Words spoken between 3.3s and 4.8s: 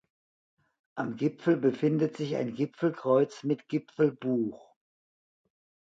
mit Gipfelbuch.